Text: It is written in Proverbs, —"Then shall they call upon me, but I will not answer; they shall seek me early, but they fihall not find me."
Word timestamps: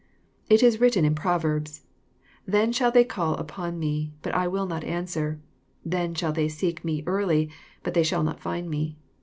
It 0.49 0.63
is 0.63 0.81
written 0.81 1.05
in 1.05 1.13
Proverbs, 1.13 1.83
—"Then 2.47 2.71
shall 2.71 2.89
they 2.89 3.03
call 3.03 3.35
upon 3.35 3.77
me, 3.77 4.13
but 4.23 4.33
I 4.33 4.47
will 4.47 4.65
not 4.65 4.83
answer; 4.83 5.39
they 5.85 6.11
shall 6.15 6.33
seek 6.49 6.83
me 6.83 7.03
early, 7.05 7.51
but 7.83 7.93
they 7.93 8.01
fihall 8.01 8.25
not 8.25 8.39
find 8.39 8.67
me." 8.67 8.97